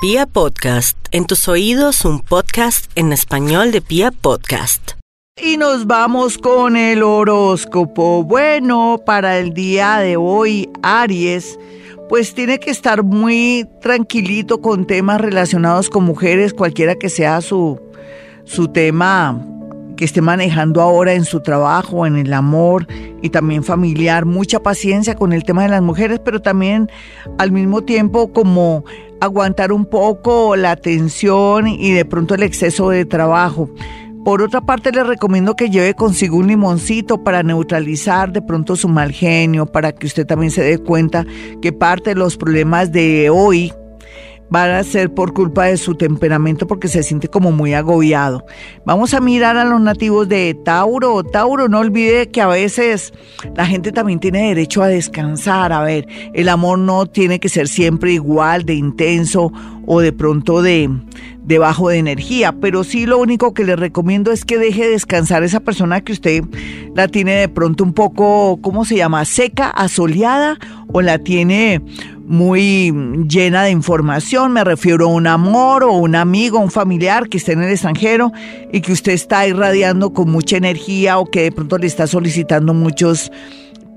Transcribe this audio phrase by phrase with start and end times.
[0.00, 4.92] Pia Podcast, en tus oídos un podcast en español de Pia Podcast.
[5.42, 8.22] Y nos vamos con el horóscopo.
[8.22, 11.58] Bueno, para el día de hoy, Aries,
[12.08, 17.80] pues tiene que estar muy tranquilito con temas relacionados con mujeres, cualquiera que sea su,
[18.44, 19.44] su tema
[19.96, 22.86] que esté manejando ahora en su trabajo, en el amor
[23.20, 24.26] y también familiar.
[24.26, 26.88] Mucha paciencia con el tema de las mujeres, pero también
[27.36, 28.84] al mismo tiempo como
[29.20, 33.70] aguantar un poco la tensión y de pronto el exceso de trabajo.
[34.24, 38.88] Por otra parte, le recomiendo que lleve consigo un limoncito para neutralizar de pronto su
[38.88, 41.24] mal genio, para que usted también se dé cuenta
[41.62, 43.72] que parte de los problemas de hoy
[44.50, 48.44] van a ser por culpa de su temperamento porque se siente como muy agobiado.
[48.84, 51.22] Vamos a mirar a los nativos de Tauro.
[51.24, 53.12] Tauro, no olvide que a veces
[53.54, 55.72] la gente también tiene derecho a descansar.
[55.72, 59.52] A ver, el amor no tiene que ser siempre igual de intenso
[59.90, 60.90] o de pronto de,
[61.44, 65.42] de bajo de energía, pero sí lo único que le recomiendo es que deje descansar
[65.44, 66.44] esa persona que usted
[66.94, 69.24] la tiene de pronto un poco, ¿cómo se llama?
[69.24, 70.58] Seca, asoleada
[70.92, 71.80] o la tiene
[72.26, 72.92] muy
[73.26, 77.52] llena de información, me refiero a un amor o un amigo, un familiar que esté
[77.52, 78.32] en el extranjero
[78.70, 82.74] y que usted está irradiando con mucha energía o que de pronto le está solicitando
[82.74, 83.32] muchos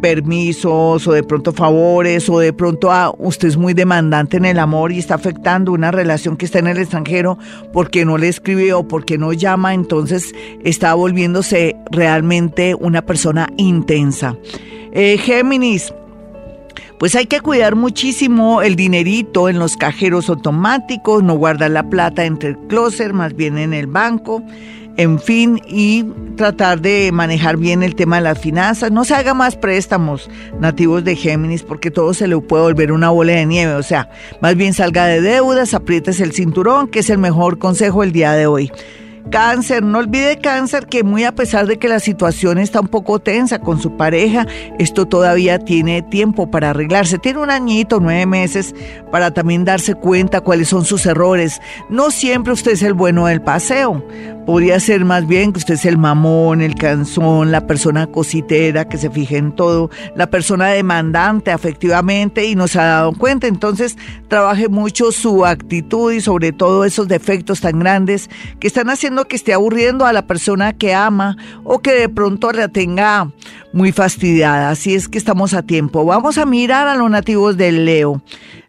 [0.00, 4.58] permisos o de pronto favores o de pronto a, usted es muy demandante en el
[4.58, 7.38] amor y está afectando una relación que está en el extranjero
[7.72, 10.32] porque no le escribe o porque no llama, entonces
[10.64, 14.36] está volviéndose realmente una persona intensa.
[14.92, 15.92] Eh, Géminis,
[16.98, 22.24] pues hay que cuidar muchísimo el dinerito en los cajeros automáticos, no guardar la plata
[22.24, 24.42] entre el closet, más bien en el banco,
[24.96, 26.04] en fin, y
[26.36, 28.90] tratar de manejar bien el tema de las finanzas.
[28.90, 33.10] No se haga más préstamos nativos de Géminis porque todo se le puede volver una
[33.10, 34.10] bola de nieve, o sea,
[34.40, 38.32] más bien salga de deudas, aprietes el cinturón, que es el mejor consejo el día
[38.32, 38.72] de hoy.
[39.30, 43.18] Cáncer, no olvide cáncer que muy a pesar de que la situación está un poco
[43.18, 44.46] tensa con su pareja,
[44.78, 47.18] esto todavía tiene tiempo para arreglarse.
[47.18, 48.74] Tiene un añito, nueve meses,
[49.12, 51.60] para también darse cuenta cuáles son sus errores.
[51.90, 54.02] No siempre usted es el bueno del paseo.
[54.46, 58.96] Podría ser más bien que usted es el mamón, el canzón, la persona cositera que
[58.96, 63.46] se fije en todo, la persona demandante afectivamente y no se ha dado cuenta.
[63.46, 63.98] Entonces,
[64.28, 69.36] trabaje mucho su actitud y sobre todo esos defectos tan grandes que están haciendo que
[69.36, 73.30] esté aburriendo a la persona que ama o que de pronto la tenga
[73.78, 74.70] muy fastidiada.
[74.70, 76.04] Así es que estamos a tiempo.
[76.04, 78.20] Vamos a mirar a los nativos del Leo.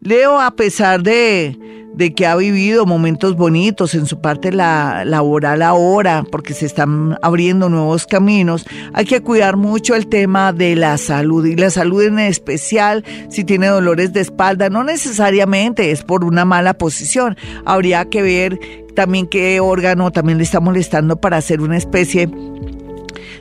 [0.00, 1.58] Leo, a pesar de
[1.98, 7.18] de que ha vivido momentos bonitos en su parte la, laboral ahora, porque se están
[7.22, 12.04] abriendo nuevos caminos, hay que cuidar mucho el tema de la salud y la salud
[12.04, 18.04] en especial si tiene dolores de espalda, no necesariamente es por una mala posición, habría
[18.04, 18.60] que ver
[18.94, 22.30] también qué órgano también le está molestando para hacer una especie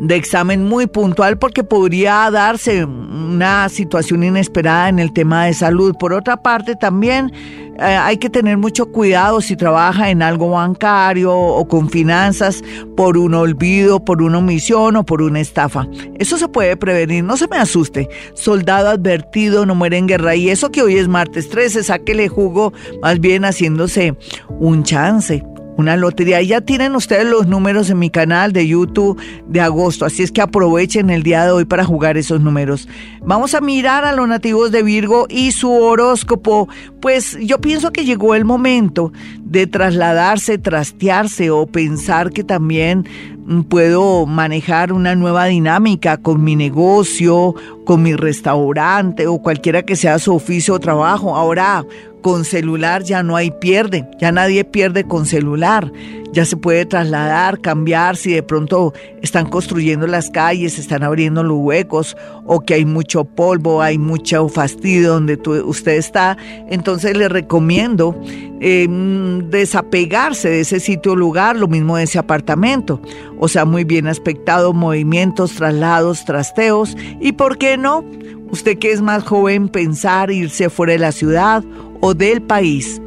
[0.00, 5.94] de examen muy puntual porque podría darse una situación inesperada en el tema de salud.
[5.98, 7.30] Por otra parte, también
[7.78, 12.62] eh, hay que tener mucho cuidado si trabaja en algo bancario o con finanzas
[12.96, 15.86] por un olvido, por una omisión o por una estafa.
[16.18, 18.08] Eso se puede prevenir, no se me asuste.
[18.34, 22.72] Soldado advertido no muere en guerra y eso que hoy es martes 13, sáquele jugo
[23.02, 24.16] más bien haciéndose
[24.48, 25.44] un chance
[25.80, 26.40] una lotería.
[26.42, 30.42] Ya tienen ustedes los números en mi canal de YouTube de agosto, así es que
[30.42, 32.88] aprovechen el día de hoy para jugar esos números.
[33.22, 36.68] Vamos a mirar a los nativos de Virgo y su horóscopo.
[37.00, 39.12] Pues yo pienso que llegó el momento
[39.50, 43.08] de trasladarse, trastearse o pensar que también
[43.46, 47.54] mm, puedo manejar una nueva dinámica con mi negocio,
[47.84, 51.34] con mi restaurante o cualquiera que sea su oficio o trabajo.
[51.34, 51.84] Ahora
[52.20, 55.92] con celular ya no hay pierde, ya nadie pierde con celular,
[56.32, 58.92] ya se puede trasladar, cambiar si de pronto
[59.22, 62.16] están construyendo las calles, están abriendo los huecos
[62.46, 66.36] o que hay mucho polvo, hay mucho fastidio donde usted está,
[66.68, 68.20] entonces le recomiendo
[68.60, 73.00] em, desapegarse de ese sitio o lugar, lo mismo de ese apartamento,
[73.38, 78.04] o sea, muy bien aspectado, movimientos, traslados, trasteos y, ¿por qué no?
[78.50, 81.64] Usted que es más joven, pensar irse fuera de la ciudad
[82.00, 83.00] o del país.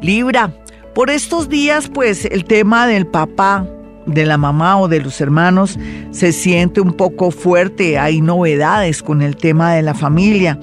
[0.00, 0.54] Libra,
[0.94, 3.66] por estos días pues el tema del papá,
[4.06, 5.78] de la mamá o de los hermanos
[6.10, 10.58] se siente un poco fuerte, hay novedades con el tema de la familia.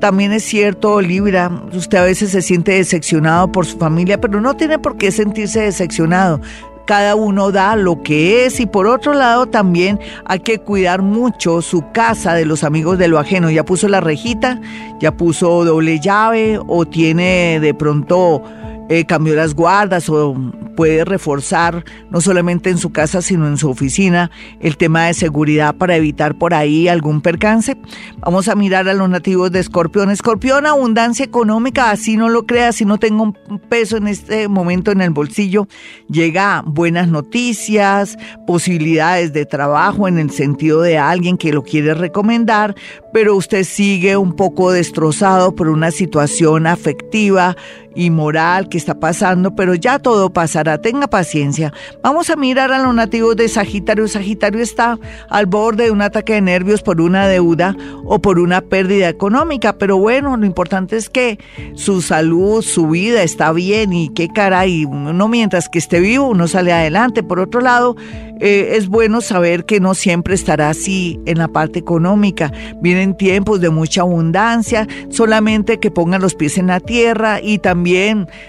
[0.00, 4.54] También es cierto, Libra, usted a veces se siente decepcionado por su familia, pero no
[4.54, 6.40] tiene por qué sentirse decepcionado
[6.88, 11.60] cada uno da lo que es y por otro lado también hay que cuidar mucho
[11.60, 13.50] su casa de los amigos de lo ajeno.
[13.50, 14.58] Ya puso la rejita,
[14.98, 18.42] ya puso doble llave o tiene de pronto
[18.88, 20.34] eh, cambió las guardas o
[20.76, 24.30] puede reforzar no solamente en su casa sino en su oficina
[24.60, 27.76] el tema de seguridad para evitar por ahí algún percance.
[28.20, 30.10] Vamos a mirar a los nativos de Escorpión.
[30.10, 34.90] Escorpión, abundancia económica, así no lo creas, si no tengo un peso en este momento
[34.90, 35.66] en el bolsillo,
[36.08, 42.74] llega buenas noticias, posibilidades de trabajo en el sentido de alguien que lo quiere recomendar,
[43.12, 47.56] pero usted sigue un poco destrozado por una situación afectiva
[47.98, 51.72] y moral que está pasando, pero ya todo pasará, tenga paciencia.
[52.00, 54.06] Vamos a mirar a los nativos de Sagitario.
[54.06, 58.60] Sagitario está al borde de un ataque de nervios por una deuda o por una
[58.60, 61.40] pérdida económica, pero bueno, lo importante es que
[61.74, 66.46] su salud, su vida está bien y qué caray, uno mientras que esté vivo uno
[66.46, 67.24] sale adelante.
[67.24, 67.96] Por otro lado,
[68.40, 72.52] eh, es bueno saber que no siempre estará así en la parte económica.
[72.80, 77.87] Vienen tiempos de mucha abundancia, solamente que pongan los pies en la tierra y también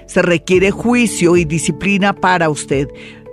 [0.06, 2.88] se requiere juicio y disciplina para usted.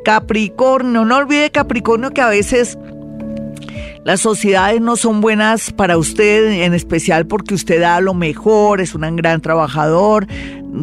[0.04, 2.78] Capricornio, no olvide Capricornio que a veces
[4.04, 8.94] las sociedades no son buenas para usted, en especial porque usted da lo mejor, es
[8.94, 10.28] un gran trabajador,